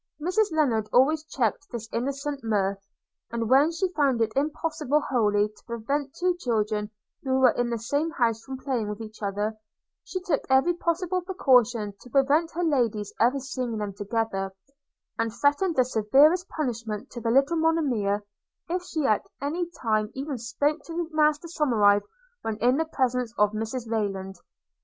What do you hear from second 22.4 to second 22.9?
when in the